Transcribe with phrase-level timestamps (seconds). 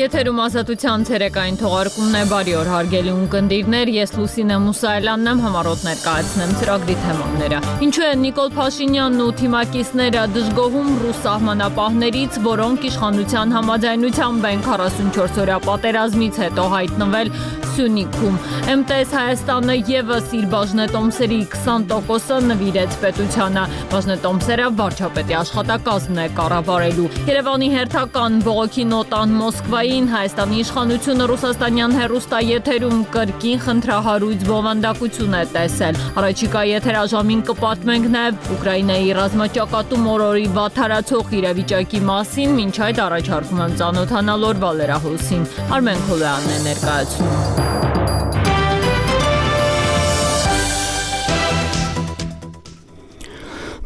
[0.00, 6.54] Եթերում ազատության ցերեկային թողարկումն է բարի օր հարգելի ունկնդիրներ, ես Լուսինե Մուսայելյանն եմ համառոտ ներկայացնեմ
[6.62, 14.64] ծրագրի թեմաները։ Ինչու է Նիկոլ Փաշինյանն ու թիմակիցները դժգոհում ռուս սահմանապահներից, որոնք իշխանության համաձայնությամբ են
[14.70, 17.34] 44 օրյա պատերազմից հետո հայտնվել
[17.70, 18.36] Սյունիքում։
[18.70, 28.40] ՄՏՍ Հայաստանը եւս իր բաժնետոմսերի 20%-ը նվիրեց պետությանը։ Բաժնետոմսերը վարչապետի աշխատակազմն է կառավարելու։ Երևանի հերթական
[28.48, 29.36] բողոքի նոտան
[29.90, 39.10] Մոսկվային Հայաստանի իշխանությունը ռուսաստանյան հերոստաեթերում կրկին խնդրահարույց բովանդակություն է տեսել։ Առաջիկա եթերաժամին կպատմենք նաև Ուկրաինայի
[39.18, 46.64] ռազմաճակատում օրորի վաթարացող իրավիճակի մասին, ոչ այդ առաջարկում եմ ծանոթանալ օրվա լրահոսին։ Արմեն Խոլյանն է
[46.70, 47.79] ներկայացնում։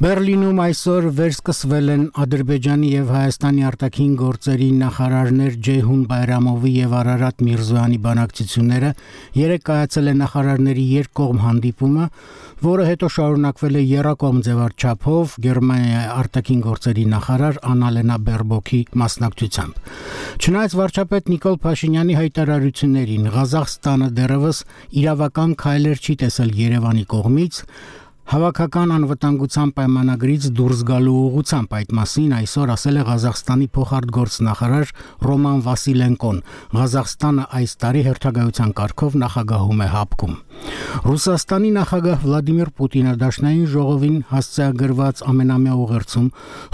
[0.04, 8.00] Բերլինում այսօր վերսկսվել են Ադրբեջանի եւ Հայաստանի արտաքին գործերի նախարարներ Ջեյհուն Բայրամովի եւ Արարատ Միրզոյանի
[8.04, 8.90] բանակցությունները։
[9.40, 12.08] Երեք կայացել է նախարարների երկկողմ հանդիպումը,
[12.68, 19.82] որը հետո շարունակվել է Երակոմ ձևաչափով Գերմանիայի արտաքին գործերի նախարար Անալենա Բերբոկի մասնակցությամբ։
[20.44, 24.64] Չնայած վարչապետ Նիկոլ Փաշինյանի հայտարարություններին Ղազախստանը դեռևս
[25.00, 27.60] իրավական քայլեր չի տեսել Երևանի կողմից,
[28.24, 34.92] Հավաքական անվտանգության պայմանագրից դուրս գալու ուղղությամբ այդ մասին այսօր ասել է Ղազախստանի փոխարտգործնախարար
[35.28, 36.38] Ռոման Վասիլենկոն։
[36.72, 40.34] Ղազախստանը այս տարի հերթագայության կարգով նախագահում է հապկում։
[41.04, 46.28] Ռուսաստանի նախագահ Վլադիմիր Պուտինը դաշնային ժողովին հասցեագրված ամենամյա ուղերձում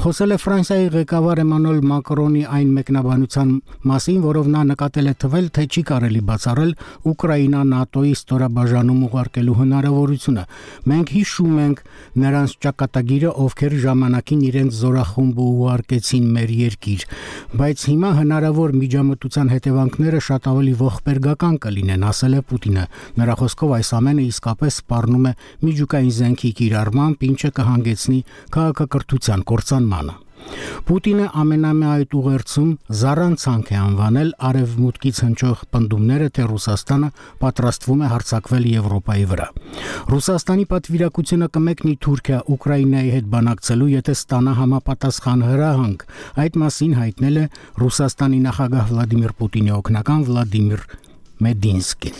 [0.04, 3.54] խոսել է Ֆրանսիայի ղեկավար Էմանուել Մակրոնի այն մեկնաբանության
[3.90, 6.72] մասին, որով նա նկատել է թվել, թե չի կարելի բացառել
[7.10, 10.44] Ուկրաինա ՆԱՏՕ-ի ստորաբաժանում ուղարկելու հնարավորությունը։
[10.90, 11.78] Մենք հիշ հիշում ենք
[12.20, 17.04] նրանց ճակատագիրը, ովքեր ժամանակին իրենց զորախումբը ուղարկեցին մեր երկիր,
[17.60, 22.84] բայց հիմա հնարավոր միջամտության հետևանքները շատ ավելի ողբերգական կլինեն, ասել է Պուտինը։
[23.20, 28.20] Նրա խոսքով այս ամենը իսկապես սպառնում է միջուկային զենքի կիրառմամբ, ինչը կհանգեցնի
[28.56, 30.18] քաղաքակրթության կորցանմանը։
[30.90, 32.70] Պուտինը ամենամյա այդ ուղերձում
[33.00, 37.10] զառանցանք է անվանել արևմուտքից հնչող պնդումները, թե Ռուսաստանը
[37.44, 39.48] պատրաստվում է հարձակվել Եվրոպայի վրա։
[40.10, 46.08] Ռուսաստանի պատվիրակությունը կմեկնի Թուրքիա Ուկրաինայի հետ բանակցելու, եթե ստանա համապատասխան հրահանգ։
[46.40, 47.46] Այդ մասին հայտնել է
[47.84, 50.84] Ռուսաստանի նախագահ Վլադիմիր Պուտինի օգնական Վլադիմիր
[51.44, 52.18] Մեդինսկին։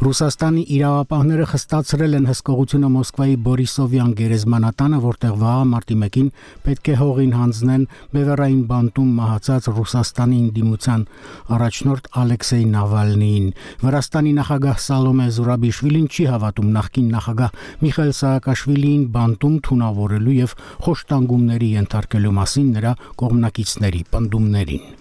[0.00, 6.30] Ռուսաստանի իրավապահները խստացրել են հսկողությունը Մոսկվայի Բորիսովյան գերեզմանատանը, որտեղ վաղ մարտի 1-ին
[6.64, 7.84] պետք է հողին հանձնեն
[8.14, 11.04] Բևերային բանտում մահացած Ռուսաստանի ինդիմության
[11.56, 13.50] առաջնորդ Ալեքսեյ Նավալնիին։
[13.84, 20.56] Վրաստանի նախագահ Սալոմե Զուրաբիշվիլին չի հավատում նախկին նախագահ Միխայել Սաակաշվիլիին բանտում թունավորելու եւ
[20.88, 24.99] խոշտանգումների ենթարկելու մասին նրա կողմնակիցների պնդումներին։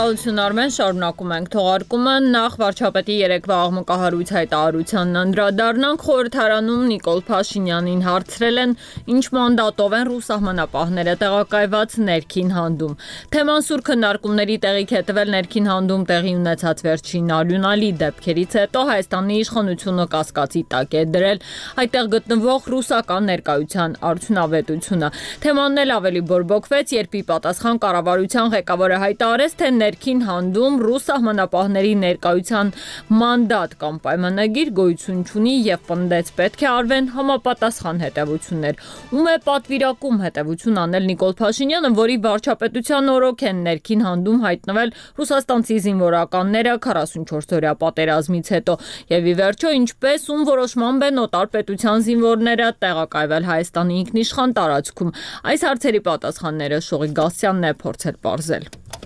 [0.00, 8.60] Շնորհակալություն Արմեն, շարունակում ենք թողարկումը։ Նախ վարչապետի երեկվա աղմկահարույց հայտարարությանն անդրադառնանք խորհրդարանում Նիկոլ Փաշինյանին հարցրել
[8.62, 8.72] են,
[9.12, 12.94] ինչ մանդատով են ռուս սահմանապահները տեղակայված ներքին հանդում։
[13.36, 19.38] Թեման սուր քննարկումների տեղիք է տվել ներքին հանդում տեղի ունեցած վերջին արյունալի դեպքերից հետո Հայաստանի
[19.44, 21.44] իշխանությունը կասկածի տակ է դրել
[21.84, 25.12] այդտեղ գտնվող ռուսական ներկայության արդյունավետությունը։
[25.44, 31.92] Թեմանն էլ ավելի բորբոքվեց, երբ ի պատասխան կառավարության ղեկավարը հայտարարեց, թե ներքին հանդում ռուս սահմանապահների
[32.00, 32.68] ներկայության
[33.20, 40.20] մանդատ կամ պայմանագիր գոյություն չունի եւ պնդեց պետք է արվեն համապատասխան հետևություններ։ Ում է պատվիրակում
[40.24, 47.74] հետևություն անել Նիկոլ Փաշինյանը, որի վարչապետության օրոք են ներքին հանդում հայտնվել ռուսաստանցի զինվորականները 44 օրյա
[47.82, 48.78] պատերազմից հետո
[49.10, 55.14] եւ ի վերջո ինչպես ում որոշմամբ են օտար պետության զինվորները տեղակայվել Հայաստանի ինքնիշխան տարածքում։
[55.50, 58.99] Այս հարցերի պատասխանները Շողի Գասյանն է փորձել ողջել։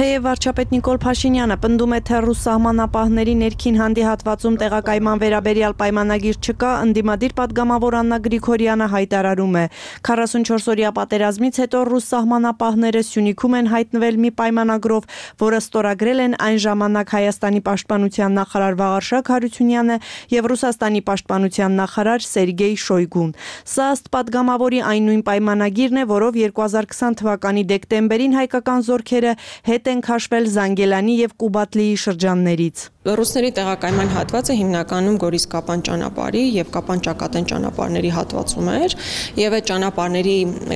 [0.00, 6.70] Թեև վարչապետ Նիկոլ Փաշինյանը պնդում է, թե ռուս սահմանապահների ներքին հանդիհատվածում տեղակայման վերաբերյալ պայմանագիր չկա,
[6.86, 9.64] ընդդիմադիր падգամավոր Աննա Գրիգորյանը հայտարարում է.
[10.08, 15.04] 44 օրյա պատերազմից հետո ռուս սահմանապահները Սյունիքում են հայտնվել մի պայմանագրով,
[15.44, 20.00] որը ստորագրել են այն ժամանակ Հայաստանի պաշտպանության նախարար Վաղարշակ Հարությունյանը
[20.32, 23.30] եւ Ռուսաստանի պաշտպանության նախարար Սերգեյ Շոյգուն։
[23.68, 29.36] Սա ըստ падգամավորի այն նույն պայմանագիրն է, որով 2020 թվականի դեկտեմբերին հայկական զորքերը
[29.68, 36.72] հետ են քաշվել Զանգելանի եւ Կուբատլիի շրջաններից։ Ռուսների տեղակայման հատվածը հիմնականում Գորիս Կապան ճանապարհի եւ
[36.74, 38.94] Կապան Ճակատեն ճանապարհների հատվածում էր
[39.40, 40.34] եւ այդ ճանապարհների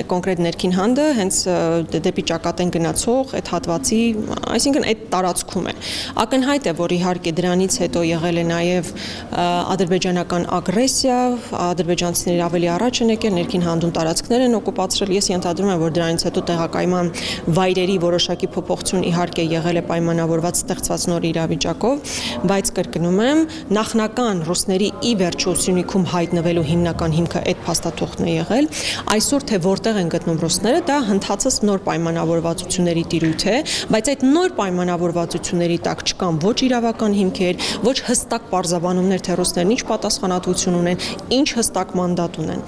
[0.09, 1.37] կոնկրետ ներքին հանդը հենց
[1.93, 3.99] դեպի Ճակատեն գնացող այդ հատվածի,
[4.55, 5.75] այսինքն այդ տարածքում է։
[6.25, 8.91] Ակնհայտ է, որ իհարկե դրանից հետո եղել է նաեւ
[9.45, 11.19] ադրբեջանական ագրեսիա,
[11.61, 16.25] ադրբեջանցիները ավելի առաջ են եկել, ներքին հանդում տարածքներ են օկուպացրել։ Ես ենթադրում եմ, որ դրանից
[16.25, 17.13] հետո տեղակայման
[17.59, 22.14] վայրերի որոշակի փոփոխություն իհարկե եղել է պայմանավորված ստեղծված նոր իրավիճակով
[22.49, 23.41] բայց կրկնում եմ,
[23.77, 28.69] նախնական ռուսների ի վերջո Սյունիքում հայտնվելու հիմնական հիմքը այդ փաստաթուղթն է եղել։
[29.15, 33.57] Այսօր թե որտեղ են գտնում ռուսները, դա հնդածս նոր պայմանավորվածությունների տիրույթ է,
[33.95, 39.83] բայց այդ նոր պայմանավորվածությունների տակ չկան ոչ իրավական հիմքեր, ոչ հստակ պարզաբանումներ, թե ռուսներն ինչ
[39.95, 41.03] պատասխանատվություն ունեն,
[41.41, 42.65] ինչ հստակ մանդատ ունեն։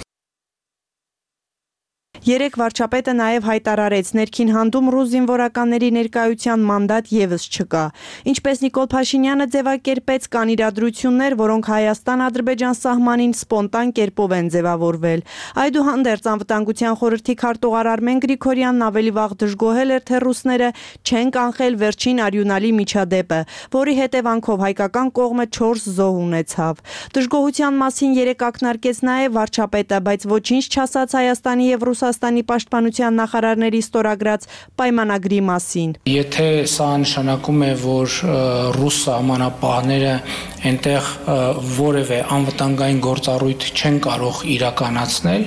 [2.27, 4.07] Երեք վարչապետը նաև հայտարարեց.
[4.17, 7.83] Ներքին հանդում ռուս զինվորականների ներկայության մանդատ եւս չկա։
[8.27, 15.23] Ինչպես Նիկոլ Փաշինյանը ձևակերպեց, կան իրադրություններ, որոնք Հայաստան-Ադրբեջան սահմանին սպոնտան կերպով են ձևավորվել։
[15.63, 20.69] Այդուհանդերձ անվտանգության խորհրդի քարտուղար Արմեն Գրիգորյանն ավելի վաղ դժգոհել էր, թե ռուսները
[21.07, 23.39] չեն կանխել վերջին արյունալի միջադեպը,
[23.77, 26.83] որի հետևանքով հայկական կողմը 4 զոհ ունեցավ։
[27.15, 33.79] Դժգոհության մասին երեք ակնարկեց նաև վարչապետը, բայց ոչինչ չասաց Հայաստանի եւ Ռուսաստանի Ռուսաստանի պաշտպանության նախարարների
[33.83, 34.45] ստորագրած
[34.79, 38.15] պայմանագրի մասին։ Եթե սա նշանակում է, որ
[38.77, 40.13] ռուս սահմանապահները
[40.67, 41.11] այնտեղ
[41.77, 45.45] որևէ անվտանգային գործառույթ չեն կարող իրականացնել,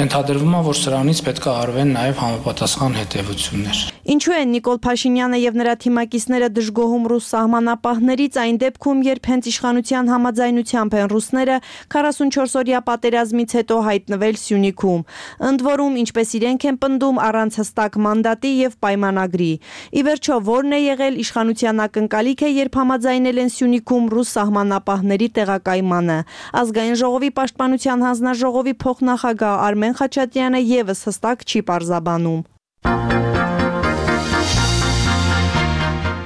[0.00, 5.56] ենթադրվում է, որ սրանից պետք է արվեն նաև համապատասխան հետևություններ։ Ինչու են Նիկոլ Փաշինյանը եւ
[5.60, 11.58] նրա թիմակիցները դժգոհում ռուս սահմանապահներից այն դեպքում, երբ հենց իշխանության համաձայնությամբ են ռուսները
[11.94, 15.04] 44-օրյա պատերազմից հետո հայտնվել Սյունիքում։
[15.50, 19.52] Ընդ որում, ինչպես իրենք են պնդում առանց հստակ մանդատի եւ պայմանագրի։
[19.94, 26.18] Ի վերջո, ո՞րն է եղել իշխանության ակնկալիքը, երբ համաձայնել են Սյունիքում ռուս սահմանապահների տեղակայմանը։
[26.66, 33.09] Ազգային ժողովի պաշտպանության հանձնաժողովի փոխնախագահ Արմեն Խաչատրյանը եւս հստակ չի պարզաբանում։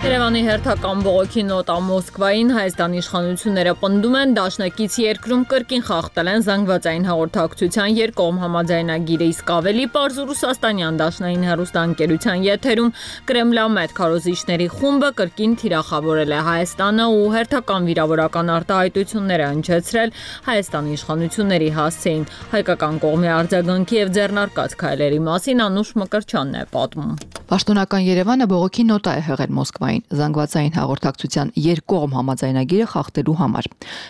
[0.04, 7.06] Երևանի հերթական բողոքի նոտա Մոսկվային Հայաստանի իշխանությունները պնդում են դաշնակից երկրում կրկին խախտել են զանգվածային
[7.08, 12.92] հաղորդակցության երկկողմ համաձայնագիրը, իսկ ավելի པարզ Ռուսաստանյան դաշնային հերոստանգերության եթերում
[13.32, 20.14] Կրեմլամետ քարոզիչների խումբը կրկին թիրախավորել է Հայաստանը ու հերթական վիրավորական արտահայտությունները հնչեցրել
[20.52, 28.06] Հայաստանի իշխանությունների հասցեին հայկական կողմի արձագանքի եւ ձեռնարկած քայլերի մասին Անուշ Մկրչյանն է պատմում։ Պաշտոնական
[28.08, 33.68] Երևանը բողոքի նոտա է հղել Մոսկվային զանգվածային հաղորդակցության երկկողմ համաձայնագիրը խախտելու համար։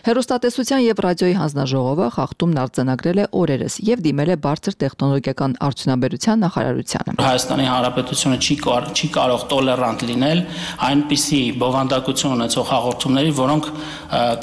[0.09, 7.17] Հերոստատեսության եւ ռադիոյի հանձնաժողովը խախտումն արձանագրել է օրերս եւ դիմել է բարձր տեխնոլոգիական արդյունաբերության նախարարությանը։
[7.25, 10.41] Հայաստանի Հանրապետությունը չի կար, չի կարող տոլերանտ լինել
[10.89, 13.69] այնպիսի բովանդակություն ունեցող հաղորդումների, որոնք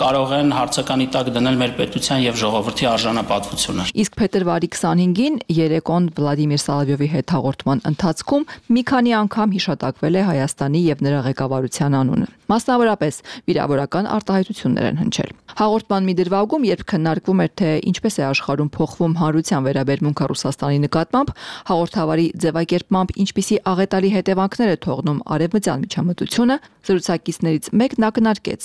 [0.02, 6.62] կարող են հարցականի տակ դնել մեր պետության եւ ժողովրդի արժանապատվությունը։ Իսկ փետրվարի 25-ին Երեկոն Վլադիմիր
[6.62, 8.46] Սալավյովի հետ հաղորդման ընթացքում
[8.76, 15.32] մի քանի անգամ հիշատակվել է Հայաստանի եւ նրա ղեկավարության անունը։ Մասնավորապես վիրավորական արտահայտություններ են հնչել։
[15.62, 21.34] Հաղորդման մի դրվագում, երբ քննարկվում էր թե ինչպես է աշխարհում փոխվում հանրության վերաբերմունքը Ռուսաստանի նկատմամբ,
[21.72, 28.62] հաղորդավարի ձևակերպմամբ ինչպիսի աղետալի հետևանքներ է թողնում արևմտյան միջամտությունը, զրուցակիցներից մեկն ակնարկեց.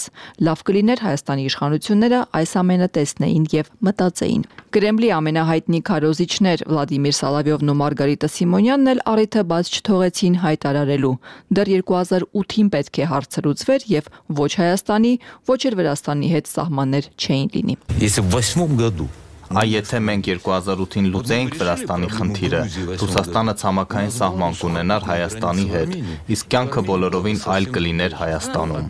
[0.47, 4.43] լավ կլիներ Հայաստանի իշխանությունները այս ամենը տեսնեին եւ մտածեին։
[4.77, 11.12] Կրեմլի ամենահայտնի քարոզիչներ Վլադիմիր Սալավյովն ու Մարգարիտա Սիմոնյանն էլ առիթը բաց չթողեցին հայտարարելու։
[11.56, 13.44] Դեռ 2008-ին պետք է հարցը
[13.75, 14.12] լուծվեր եւ
[14.42, 15.13] ոչ Հայաստանի,
[15.51, 19.08] ոչ էլ Վրաստանի հետ սահմաններ չէին լինի։ Если в восьмом году
[19.51, 22.62] Այ եթե մենք 2008-ին լուծեինք Վրաստանի խնդիրը,
[23.01, 25.98] Ռուսաստանը ցամաքային սահման կունենար Հայաստանի հետ,
[26.36, 28.86] իսկ կյանքը բոլորովին այլ կլիներ Հայաստանում։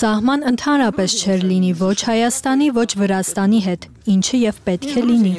[0.00, 5.31] Սահման ընդհանրապես չէր լինի ոչ Հայաստանի, ոչ Վրաստանի հետ ինչը եւ պետք է լինի։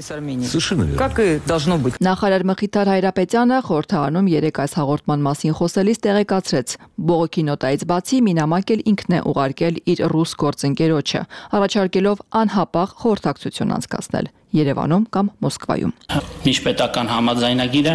[2.07, 6.69] Նախարար Մխիթար Հայրապետյանը խորհրդարանում երեք այս հաղորդման մասին խոսելիս տեղեկացրեց.
[7.11, 11.21] բողոքի նոտայից բացի մինամակ էլ ինքն է ուղարկել իր ռուս գործընկերոջը,
[11.57, 15.93] առաջարկելով անհապաղ խորհրդակցություն անցկացնել Երևանում կամ Մոսկվայում։
[16.47, 17.95] Միջպետական համաձայնագիրը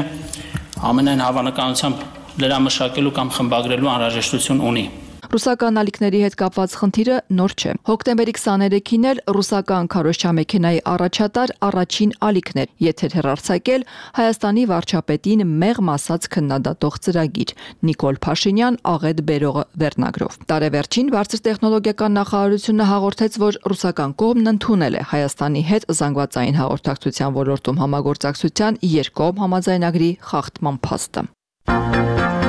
[0.86, 2.06] ամենայն հավանականությամբ
[2.46, 4.86] լրամշակելու կամ խմբագրելու անհրաժեշտություն ունի
[5.32, 12.62] Ռուսական ալիքների հետ կապված խնդիրը նոր չէ։ Հոկտեմբերի 23-ին էլ ռուսական քարոշչամեքենայի առաջատար առաջին ալիքն
[12.64, 13.86] էր եթեր հեռարձակել
[14.20, 17.54] Հայաստանի վարչապետին մեղմ ասած քննադատող ծրագիր
[17.90, 25.06] Նիկոլ Փաշինյան աղետ բերողը վերնագրով։ Տարեվերջին բարձր տեխնոլոգիական նախարարությունը հաղորդեց, որ ռուսական կողմն ընդունել է
[25.16, 32.45] Հայաստանի հետ զանգվածային հաղորդակցության ոլորտում համագործակցության երկկողմ համաձայնագրի խախտման փաստը։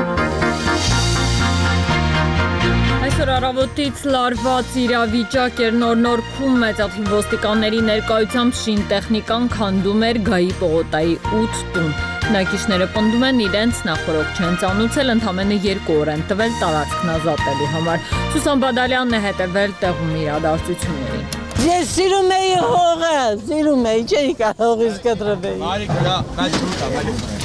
[3.26, 11.16] Այսօր առավոտից լարված իրավիճակ էր նոր-նորքում մեծաթիվ ոստիկանների ներկայությամբ շին տեխնիկան քանդում էր գայի պողոտայի
[11.40, 11.88] 8 տուն։
[12.26, 18.06] Բնակիչները պնդում են իրենց նախորոք չեն ծանուցել, ընդամենը 2 օր են տվել տարածքն ազատելու համար։
[18.37, 21.26] Սուսան Բադալյանն է հետևել տեղում իրադարձություններին։
[21.66, 23.16] Ես սիրում էի հողը,
[23.49, 27.36] սիրում էի, չէի կարող իսկ կտրվեի։ Մարիկ, դա բայց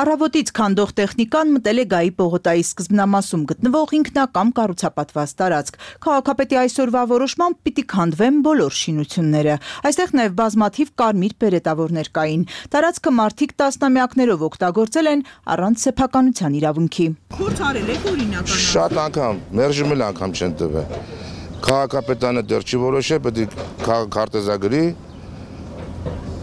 [0.00, 7.58] Առավոտից քանդող տեխնիկան մտել է Գայի պողոտայի սկզբնամասում գտնվող ինքնակամ կառուցապատված տարածք։ Քաղաքապետի այսօրվա որոշմամբ
[7.66, 9.56] պիտի քանդվեն բոլոր շինությունները։
[9.90, 12.46] Այստեղ նաև բազմաթիվ կարմիր պերետավորներ կային։
[12.76, 20.06] Տարածքը մարդիկ տասնամյակներով օգտագործել են առանց սեփականության իրավունքի։ Խորց արել եք օրինական։ Շատ անգամ, մերժումել
[20.06, 20.86] անգամ չեն տվել։
[21.66, 23.56] Քաղաքապետանը դեռ չի որոշել, պետք
[23.90, 24.82] է քարտեզագրի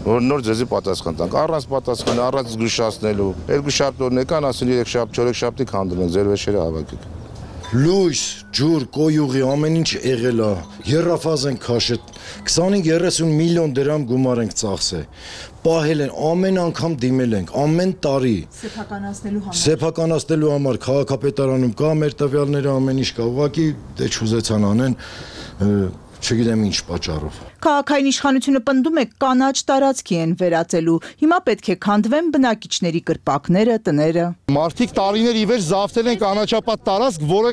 [0.04, 4.90] որ նոր ձեզի պատասխան տանք։ Առանց պատասխան, առանց զգուշացնելու։ Երկու շաբթ օրն եկան, ասին 3
[4.94, 7.06] շաբթ, 4 շաբթի քանդել են, ձեր վեշերը հավաքեք։
[7.74, 8.20] Լույս,
[8.54, 10.50] ջուր, կոյուղի ամեն ինչ եղել է։
[10.86, 12.02] Երրաֆազ են քաշել
[12.46, 15.08] 25-30 միլիոն դրամ գումար ենք ծախսել։
[15.64, 22.16] Պահել են, ամեն անգամ դիմել ենք, ամեն տարի։ Սեփականացնելու համար։ Սեփականացնելու համար քաղաքապետարանում կա մեր
[22.22, 23.66] տվյալները ամեն ինչ կա։ Ուղղակի
[23.98, 24.98] դե չուզեցան անեն
[26.24, 32.26] չգիտեմ ինչ պատճառով։ Քաղաքային իշխանությունը պնդում է կանաչ տարածքի են վերածելու։ Հիմա պետք է քանդվեն
[32.34, 37.52] բնակիչների կրպակները, տները։ Մարդիկ տարիներ ի վեր զավթել են կանաչապատ տարածք, որը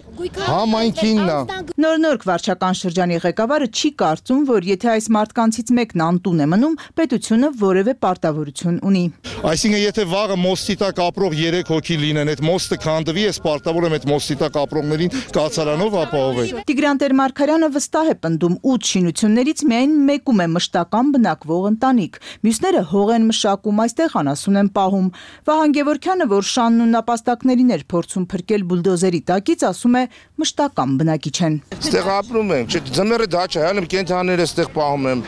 [0.51, 6.47] համայնքինն է։ Նոր-նորք վարչական շրջանի ղեկավարը չի կարծում, որ եթե այս մարդկանցից մեկն անտուն է
[6.51, 9.05] մնում, պետությունը որևէ պարտավորություն ունի։
[9.41, 13.95] Այսինքն եթե վաղը մոստի տակ ապրող 3 հոգի լինեն, այդ մոստը քանդվի, ես պարտավոր եմ
[13.97, 20.41] այդ մոստի տակ ապրողներին կացարանով ապահովել։ Տիգրան Տեր-Մարգարյանը վստահ է պնդում 8 շինություններից միայն մեկում
[20.41, 25.07] է մշտական բնակվող ընտանիք։ Մյուսները հող են մշակում, այստեղ անասուն են պահում։
[25.51, 30.03] Վահան Գևորքյանը, որ շանն ու նապաստակներին էր փորձում փրկել բուլդոզերի տակից, ասում է
[30.41, 35.25] մշտական բնակիչ են։ Այստեղ ապրում ենք, չէ, ձմեռը դա չէ, այլ կենթաները այստեղ պահում եմ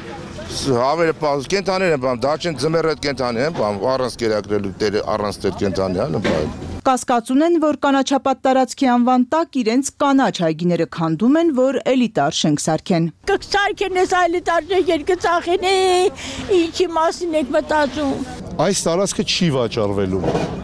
[0.54, 5.42] հավերը պահում, կենթաներ են պահում, դա չեն ձմեռը կենթանի են պահում, առանց կերակրելու տերը, առանց
[5.48, 11.38] տեր կենթանի, այլ պահում։ Կասկած ունեն, որ կանաչապատ տարածքի անվան տակ իրենց կանաչ այգիները քանդում
[11.40, 15.64] են, որ էլիտար շենք սարքեն։ Կսարքեն այս էլիտարներ երկծախեն,
[16.58, 18.26] ինչի մասին եք մտածում։
[18.68, 20.20] Այս տարածքը չի վաճառվելու։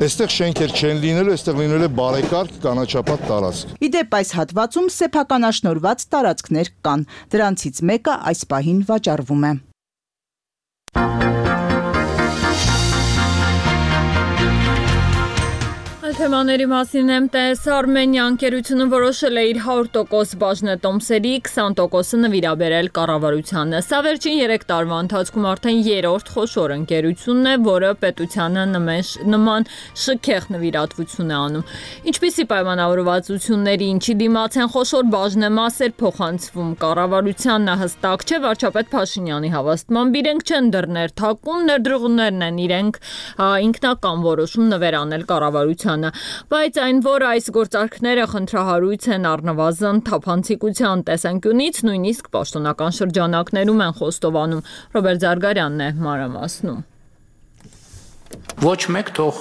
[0.09, 6.73] Այստեղ շենքեր չեն լինելու, այստեղ լինելու է բարեկարգ կանաչապատ տարածք։ Իդեպ այս հատվածում սեփականաշնորված տարածքներ
[6.83, 9.53] կան։ Դրանցից մեկը այս պահին վաճառվում է։
[16.09, 24.39] Թեմաների մասին MTS Armenia ընկերությունը որոշել է իր 100% բաժնետոմսերի 20%-ը նվիրաբերել կառավարությանը։ Սա վերջին
[24.41, 28.63] 3 տարվա ընթացքում արդեն երրորդ խոշոր ընկերությունն է, որը պետությանը
[29.35, 29.67] նման
[30.05, 31.67] շքեղ նվիրատվություն է անում։
[32.09, 40.49] Ինչպիսի պայմանավորվածությունների ինչի դիմաց են խոշոր բաժնեմասեր փոխանցվում կառավարությանն հստակ չէ վարչապետ Փաշինյանի հավաստմամբ իրենք
[40.49, 43.01] չեն դռներ թակում, ներդրողներն են իրենք
[43.69, 46.11] ինքնական որոշում նվերանել կառավարությանը Հայաստանը,
[46.51, 54.63] բայց այն, որ այս գործարքները խնդրահարույց են առնվազն թափանցիկության տեսանկյունից, նույնիսկ պաշտոնական շրջանակներում են խոստովանում։
[54.95, 56.81] Ռոբերտ Զարգարյանն է մանրամասնում
[58.59, 59.37] ոչ մեկ թող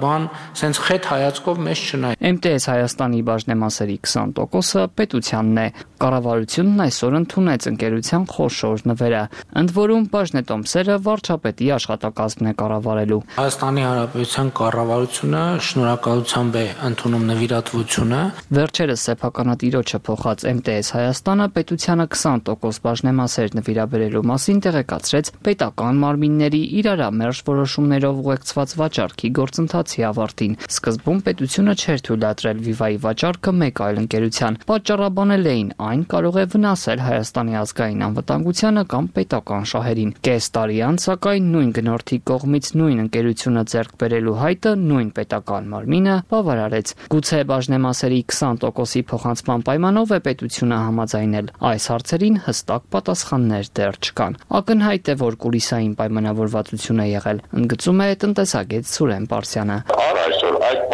[0.00, 0.26] բան
[0.56, 5.66] սենց խետ հայացքով մեզ չնայ։ MTS Հայաստանի բաժնեմասերի 20%-ը պետությանն է։
[6.02, 9.22] Կառավարությունն այսօր ընդունեց ընկերության խոշոր նվերը,
[9.60, 18.22] ընդ որում բաժնետոմսերը վարչապետի աշխատակազմն է կառավարելու։ Հայաստանի Հանրապետության կառավարությունը շնորհակալությամբ է ընդունում նվիրատվությունը։
[18.56, 28.20] Վերջերս սեփականատիրոջը փոխած MTS Հայաստանը պետությանը 20% բաժնեմասեր նվիրաբերելու մասին տեղեկացրեց պետական մարմինների իրարամերժ որոշումներով
[28.22, 35.70] ուղեկցված վաճառքի գործընթացի ավարտին։ Սկզբում պետությունը չէր թույլատրել Viva-ի վաճառքը մեկ այլ ընկերության։ Պատճառաբանել էին
[35.88, 41.70] այն կարող է վնասել Հայաստանի ազգային անվտանգությանը կամ պետական շահերին։ Կես տարի անց սակայն նույն
[41.78, 49.64] գնորդի կողմից նույն ընկերությունը ձեռք բերելու հայտը նույն պետական մարմինը բավարարեց։ Գուցե բաժնեմասերի 20%-ի փոխանցման
[49.68, 57.02] պայմանով է պետությունը համաձայնել։ Այս հարցերին հստակ պատասխաններ դեռ չկան։ Ակնհայտ է, որ կուլիսային պայմանավորվածություն
[57.02, 58.08] է եղել։ Ընդգծում է
[58.52, 60.51] տնտեսագետ Սուրեն Պարսյանը։ Առ այսօր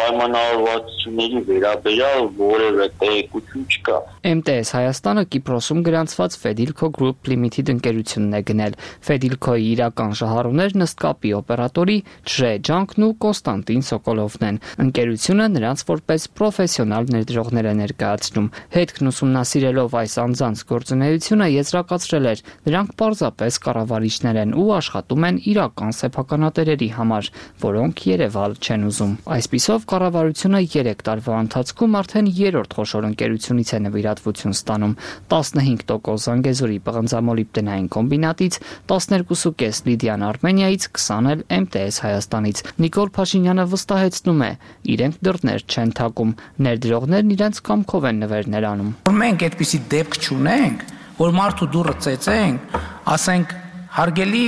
[0.09, 3.97] պայմանավորվածությունների վերաբերյալ որևէ տեղեկություն չկա կա։
[4.29, 8.75] MTS Հայաստանը Կիպրոսում գրանցված Fedilco Group Limited ընկերությունն է գնել։
[9.07, 11.97] Fedilco-ի իրական շահառուներն ըստ կապի օպերատորի
[12.33, 19.97] Ջրե Ջանկն ու Կոստանտին Սոկոլովն են։ Ընկերությունը նրանց որպես պրոֆեսիոնալ ներդրողներ է ներկայացնում։ Հետքն ուսումնասիրելով
[19.99, 27.31] այս անձանց գործունեությունը եզրակացրել էր, նրանք պարզապես կառավարիչներ են ու աշխատում են իրական սեփականատերերի համար,
[27.63, 34.55] որոնք Երևալ չեն ուզում։ Այսպիսով կառավարությունը 3 տարվա ընթացքում արդեն 3-րդ խոշոր ընկերությունից է նվիրատվություն
[34.55, 34.93] ստանում.
[35.33, 38.59] 15% Զանգեզուրի պղնձամոլիբդենային կոմբինատից,
[38.91, 44.51] 12.5 Լիդիան Արմենիայից, 20 էլ MTS Հայաստանից։ Նիկոլ Փաշինյանը վստահեցնում է,
[44.95, 46.35] իրենք դռներ չեն թակում,
[46.69, 50.85] ներդրողներն իրենց կամքով են նվերներ անում։ Մենք այդպիսի դեպք չունենք,
[51.19, 52.79] որ մարդու դուրը ծեծենք,
[53.19, 53.57] ասենք
[53.97, 54.45] հարգելի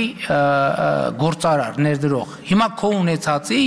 [1.18, 3.62] գործարար ներդրող հիմա քո ունեցածի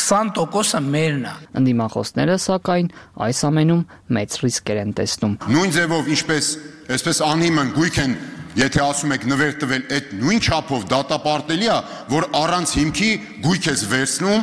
[0.00, 2.90] 20%-ը մերն է ընդդիմախոսները սակայն
[3.28, 3.86] այս ամենում
[4.16, 6.52] մեծ ռիսկեր են տեսնում նույն ձևով ինչպես
[6.96, 8.14] այսպես անիմն գույք են
[8.58, 11.76] Եթե ասում եք նվեր տվել, այդ նույն չափով դատապարտելի է,
[12.10, 13.10] որ առանց հիմքի
[13.44, 14.42] գույք ես վերցնում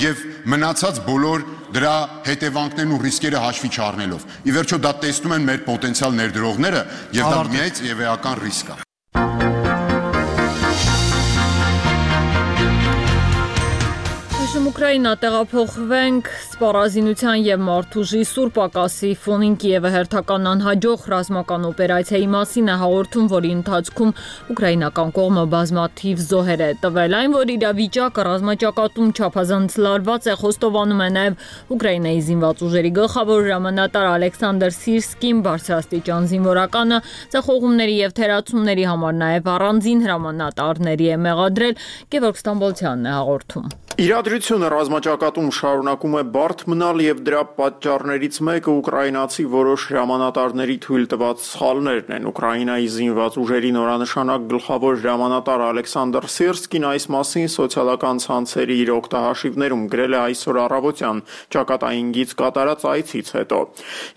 [0.00, 0.24] եւ
[0.54, 1.94] մնացած բոլոր դրա
[2.30, 6.84] հետևանքներն ու ռիսկերը հաշվի չառնելով։ Ի վերջո դա տեսնում են մեր պոտենցիալ ներդրողները
[7.20, 8.87] եւ դա միայց եւ էական ռիսկ է։
[14.78, 22.76] Ուկրաինա տեղափոխվենք սպառազինության եւ մարդուժի սուր պակասի ֆոնին Կիևը հերթական անհաջող ռազմական օպերացիայի մասին է
[22.82, 24.12] հաղորդում, որի ընթացքում
[24.54, 31.10] ուկրաինական կողմը բազմաթիվ զոհեր է տվել։ Այն, որ իրավիճակը ռազմաճակատում չափազանց լարված է, խոստովանում է
[31.18, 31.42] նաեւ
[31.74, 37.02] Ուկրաինայի զինված ուժերի գլխավոր հրամանատար Ալեքսանդր Սիրսկին, բարձրաստիճան զինվորականը
[37.34, 41.78] ցեղողումների եւ թերացումների համար նաեւ առանձին հրամանատարների է մեղադրել
[42.14, 49.46] Գևորգ Ստամբոլցյանն է հաղորդում։ Իրադրությունը ռազմաճակատում շարունակում է բարդ մնալ եւ դրա պատճառներից մեկը ուկրաինացի
[49.54, 57.08] որոշ հրամանատարների թույլ տված սխալներն են։ Ուկրաինայի զինված ուժերի նորանշանակ գլխավոր հրամանատար Ալեքսանդր Սիրսկին այս
[57.10, 61.18] մասին սոցիալական ցանցերի իր օկտահաշիվներում գրել է այսօր առավոտյան
[61.58, 63.60] ճակատային գից կատարած այցից հետո։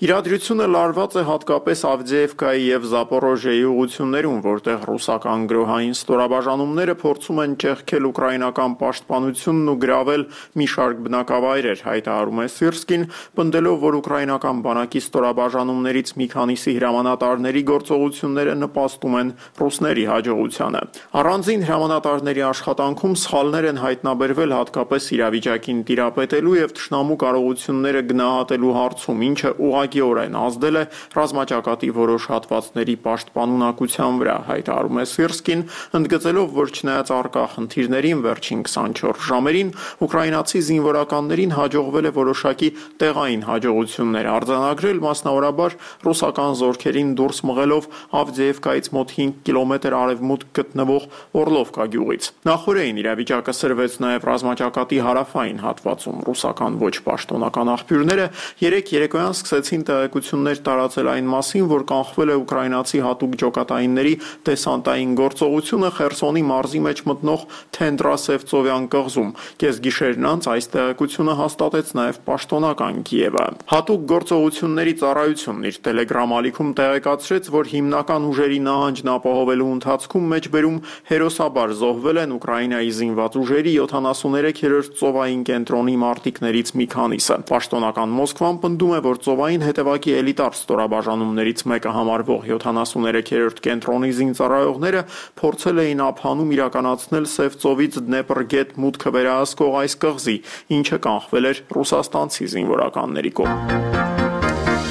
[0.06, 8.10] Իրադրությունը լարված է հատկապես Ավդեևկայի եւ Զապորոժեի ուղություններում, որտեղ ռուսական գրոհային ստորաբաժանումները փորձում են ճեղքել
[8.12, 10.24] ուկրաինական պաշտպանությունն ու գրավել
[10.62, 13.04] մի շարք բնակավայրեր, հայտարարում է Սիրսկին,
[13.40, 20.82] պնդելով, որ ուկրաինական բանակի ստորաբաժանումներից մի քանիսի հրամանատարների գործողությունները նպաստում են ռուսների հաջողությանը։
[21.22, 29.52] Առանձին հրամանատարների աշխատանքում սխալներ են հայտնաբերվել հատկապես իրավիճակին տիրապետելու եւ ճշնամու կարողությունները գնահատելու հարցում, ինչը
[29.72, 30.84] ուղղակիորեն ազդել է
[31.18, 35.64] ռազմաճակատի որոշ հատվածների պաշտպանունակության վրա, հայտարարում է Սիրսկին,
[36.02, 39.26] ընդգծելով, որ չնայած արկա խնդիրներին վերջին 24
[39.62, 39.70] ժամերին
[40.02, 42.70] ուկրաինացի զինվորականներին հաջողվել է որոշակի
[43.02, 47.88] տեղային հաջողություններ արձանագրել, մասնավորաբար ռուսական զորքերին դուրս մղելով
[48.22, 51.04] Ավդեևկայից մոտ 5 կիլոմետր արևմուտք գտնվող
[51.42, 58.28] Օրլովկա գյուղից։ Նախորդին իրավիճակը սրվեց նաև ռազմաճակատի հարավային հատվածում։ Ռուսական ոչ պաշտոնական աղբյուրները
[58.62, 64.14] երեք երեկոյան սկսեցին տեղեկություններ տարածել այն մասին, որ կանխվել է ուկրաինացի հատուկ ջոկատայինների
[64.52, 67.46] դեսանտային գործողությունը Խերսոնի մարզի մեջ մտնող
[67.78, 76.36] Թենդրասևծովյան կղզում։ Կեսգիշերն անց այս տեղեկությունը հաստատեց նաև պաշտոնական Կիևը։ Հատուկ գործողությունների ծառայությունն իր Telegram
[76.38, 80.78] ալիքում տեղեկացրեց, որ հիմնական ուժերի նահանջն ապահովելու ընթացքում մեջբերում
[81.12, 88.92] հերոսաբար զոհվել են Ուկրաինայի զինված ուժերի 73-րդ ծովային կենտրոնի մարտիկներից մի քանիսը։ Պաշտոնական Մոսկվան պնդում
[88.92, 95.02] է, որ ծովային հետևակի էլիտար ստորաբաժանումներից մեկը համարվող 73-րդ կենտրոնի զինծառայողները
[95.42, 100.36] փորձել էին ափանում իրականացնել Սև ծովից Դնեպրգետ մուտքը վերահսկող այս կղզի,
[100.76, 104.82] ինչը կանխվել էր ռուսաստանցի զինվորականների կողմից։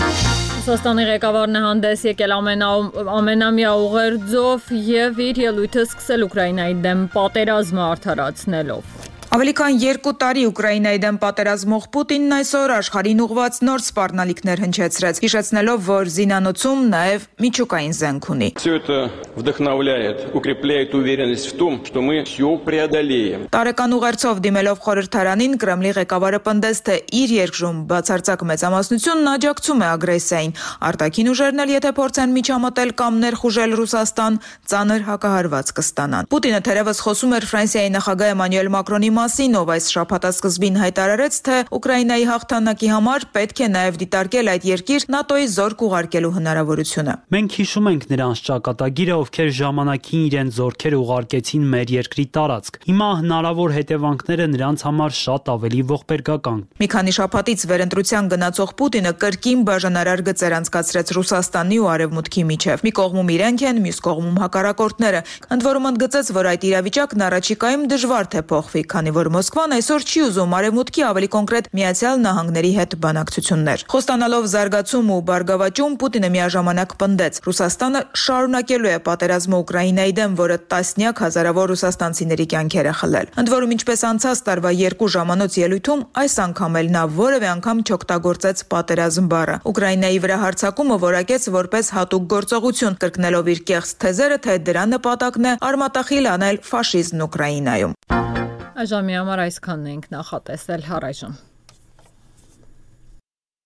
[0.60, 2.70] Ռուսաստանի ղեկավարն է հանդես եկել ամենա,
[3.16, 8.99] ամենամյա ուղերձով եւ իր ելույթը սկսել Ուկրաինայի դեմ պատերազմը արդարացնելով։
[9.35, 15.81] Ավելի քան 2 տարի Ուկրաինայի դեմ պատերազմող Պուտինն այսօր աշխարհին ուղված նոր սպառնալիքներ հնչեցրեց, հիշեցնելով,
[15.89, 18.97] որ զինանոցում նաև միջուկային զենք ունի։ Все это
[19.35, 26.39] вдохновляет, укрепляет уверенность в том, что мы все преодолеем։ Տարեկան ուղերձով դիմելով խորհրդարանին Կրեմլի ղեկավարը
[26.47, 30.55] պնդեց, թե իր երկրում բացարձակ մեծամասնությունն աջակցում է ագրեսիային։
[30.85, 34.39] Արտաքին ուժերն էլ եթե փորձեն միջամտել կամ ներխուժել Ռուսաստան,
[34.71, 40.76] ծանր հակահարված կստանան։ Պուտինը թերևս խոսում էր Ֆրանսիայի նախագահ Էմանուել Մակրոնի մասին, ով այս շաբաթասկզբին
[40.80, 47.14] հայտարարեց, թե Ուկրաինայի հաղթանակի համար պետք է նաև դիտարկել այդ երկիր ՆԱՏՕ-ի զորք ուղարկելու հնարավորությունը։
[47.36, 53.74] Մենք հիշում ենք նրանց ճակատագիրը, ովքեր ժամանակին իրենց զորքեր ուղարկեցին մեր երկրի տարածք։ Հիմա հնարավոր
[53.76, 60.56] հետևանքները նրանց համար շատ ավելի ողբերգական։ Մի քանի շաբաթից վերընտրության գնացող Պուտինը կրկին բաժանարար գծեր
[60.60, 66.32] անցկացրեց Ռուսաստանի ու Արևմուտքի միջև։ Մի կողմում իրենք են, մյուս կողմում հակառակորդները։ Ընդ որում ընդգծեց,
[66.40, 71.28] որ այդ իրավիճակն առաջիկայում դժվար թե փոխվի, քանի որ Մոսկվան այսօր չի ուզում Արևմուտքի ավելի
[71.34, 77.40] կոնկրետ Միացյալ Նահանգների հետ բանակցություններ։ Խոստանալով զարգացում ու բարգավաճում Պուտինը միաժամանակ պնդեց.
[77.46, 83.74] Ռուսաստանը շարունակելու է պատերազմը Ուկրաինայի դեմ, որը տասնյակ հազարավոր ռուսաստանցիների կյանքեր է խլել։ Ընդ որում
[83.76, 89.56] ինչպես անցած տարվա երկու ժամանոց ելույթում այս անգամ էլ նա որևէ անգամ չօգտագործեց պատերազմ բառը։
[89.70, 95.56] Ուկրաինայի վրա հարձակումը որակեց որպես հատուկ գործողություն, կրկնելով իր կեղծ թեզերը, թե դրա նպատակն է
[95.70, 101.32] արմատախիլ անել ֆաշիզմն Ուկրաինայում։ Այժմի համար այսքանն ենք նախատեսել հառայժմ։